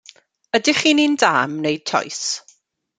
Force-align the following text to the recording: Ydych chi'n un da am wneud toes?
Ydych 0.59 0.79
chi'n 0.79 1.03
un 1.05 1.19
da 1.25 1.31
am 1.43 1.55
wneud 1.59 1.87
toes? 1.93 2.27